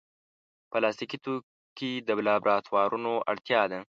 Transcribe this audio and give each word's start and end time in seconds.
پلاستيکي 0.71 1.17
توکي 1.25 1.91
د 2.07 2.09
لابراتوارونو 2.27 3.11
اړتیا 3.31 3.61
ده. 3.71 3.79